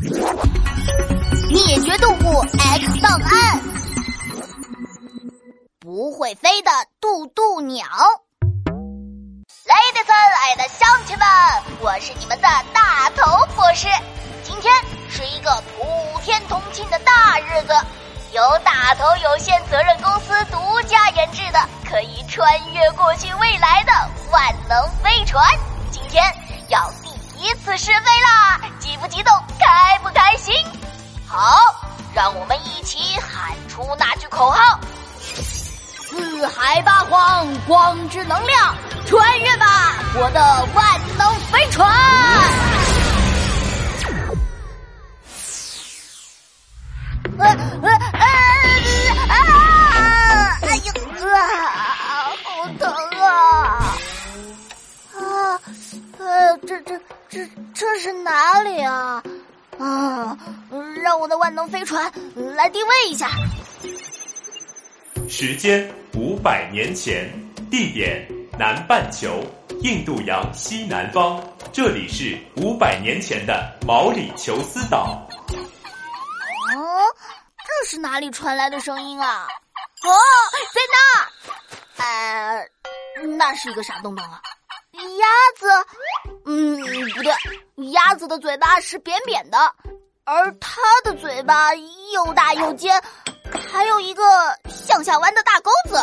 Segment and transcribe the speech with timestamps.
[0.00, 3.60] 灭绝动物 X 档案，
[5.78, 6.70] 不会飞的
[7.02, 7.84] 渡渡鸟。
[9.66, 11.26] Ladies and 爱的乡亲们，
[11.82, 13.88] 我是你们的大头博士。
[14.42, 14.72] 今天
[15.10, 17.74] 是一个普天同庆的大日子，
[18.32, 23.92] 由大头有限责任公司独家研制的可以穿越过去未来的
[24.32, 25.46] 万能飞船，
[31.32, 31.76] 好，
[32.12, 34.80] 让我们一起喊出那句口号：
[35.20, 38.74] 四海八荒，光之能量，
[39.06, 41.88] 穿越吧，我的万能飞船！
[47.38, 48.18] 啊啊啊
[49.28, 49.38] 啊！
[50.62, 50.90] 哎呦
[51.28, 51.38] 啊，
[52.42, 53.30] 好疼啊！
[55.14, 55.22] 啊，
[56.18, 59.22] 呃，这这这这是哪里啊？
[59.80, 60.36] 啊，
[61.02, 63.30] 让我的万能飞船来定位一下。
[65.28, 67.32] 时间五百年前，
[67.70, 69.42] 地点南半球，
[69.80, 71.42] 印度洋西南方。
[71.72, 75.26] 这里是五百年前的毛里求斯岛。
[76.76, 77.00] 哦，
[77.64, 79.46] 这是哪里传来的声音啊？
[80.02, 80.10] 哦，
[80.74, 82.04] 在那。
[82.04, 82.68] 呃，
[83.38, 84.42] 那是一个啥东东啊？
[84.92, 85.26] 鸭
[85.58, 85.66] 子？
[86.46, 86.76] 嗯，
[87.10, 87.32] 不对，
[87.92, 89.58] 鸭子的嘴巴是扁扁的，
[90.24, 93.00] 而它的嘴巴又大又尖，
[93.72, 94.22] 还有一个
[94.68, 95.96] 向下弯的大钩子。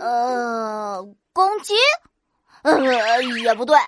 [0.00, 1.74] 呃，公鸡？
[2.62, 3.78] 呃，也不对，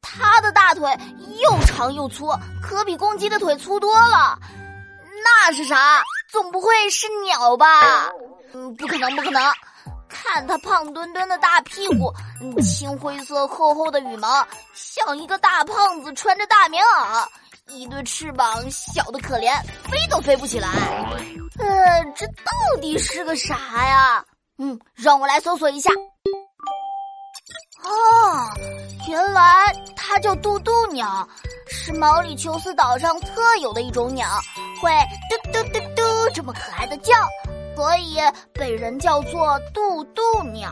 [0.00, 0.96] 它的大腿
[1.42, 2.28] 又长又粗，
[2.62, 4.38] 可比公鸡的腿粗多了。
[5.24, 6.02] 那是啥？
[6.28, 8.10] 总不会是鸟吧？
[8.52, 9.42] 嗯，不可能，不可能。
[10.22, 12.12] 看它胖墩墩的大屁股，
[12.62, 17.26] 青灰色厚厚的羽毛，像一个大胖子穿着大棉袄，
[17.66, 20.68] 一对翅膀小的可怜，飞都飞不起来。
[21.58, 24.24] 呃，这到底是个啥呀？
[24.58, 25.90] 嗯，让我来搜索一下。
[27.82, 28.48] 哦，
[29.08, 29.42] 原来
[29.96, 31.28] 它叫渡渡鸟，
[31.66, 34.28] 是毛里求斯岛上特有的一种鸟，
[34.80, 34.90] 会
[35.28, 37.12] 嘟嘟嘟嘟这么可爱的叫。
[37.74, 38.18] 所以
[38.52, 40.22] 被人叫做渡渡
[40.52, 40.70] 鸟，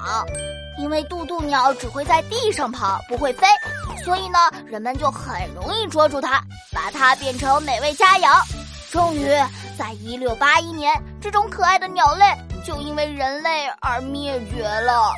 [0.79, 3.47] 因为渡渡鸟只会在地上跑，不会飞，
[4.05, 8.29] 所以呢，人们就很容易捉住它，把它变成美味佳肴。
[8.91, 9.27] 终于，
[9.79, 12.25] 在一六八一年，这种可爱的鸟类
[12.65, 15.13] 就因为人类而灭绝了。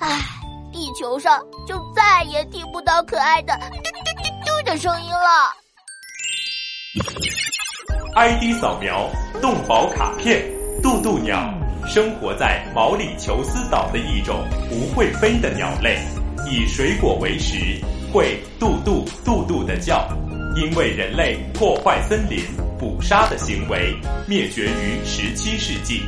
[0.00, 0.20] 唉，
[0.72, 5.54] 地球上就再也听不到可爱的嘟嘟嘟嘟的声音了。
[8.16, 9.08] ID 扫描
[9.40, 10.63] 动保卡片。
[10.84, 11.50] 渡渡鸟
[11.86, 15.98] 生活在毛里求斯岛的一种不会飞的鸟类，
[16.46, 17.56] 以水果为食，
[18.12, 20.06] 会渡渡渡渡的叫。
[20.54, 22.44] 因为人类破坏森林、
[22.78, 23.96] 捕杀的行为，
[24.28, 26.02] 灭绝于十七世纪。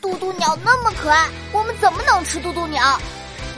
[0.00, 2.96] 渡渡鸟那么可爱，我们怎么能吃渡渡鸟？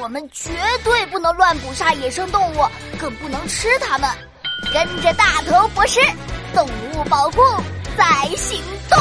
[0.00, 0.50] 我们绝
[0.82, 2.64] 对不能乱捕杀野生动物，
[2.98, 4.08] 更不能吃它们。
[4.72, 6.00] 跟着大头博士，
[6.54, 7.42] 动物保护
[7.98, 8.58] 在行
[8.88, 8.98] 动。